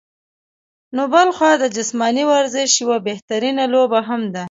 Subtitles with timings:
[0.95, 4.39] نو بلخوا د جسماني ورزش يوه بهترينه لوبه هم ده